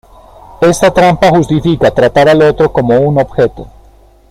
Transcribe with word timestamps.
Esta 0.61 0.91
trampa 0.91 1.29
justifica 1.29 1.91
tratar 1.93 2.27
al 2.27 2.41
otro 2.41 2.73
como 2.73 2.99
un 2.99 3.19
objeto. 3.19 3.67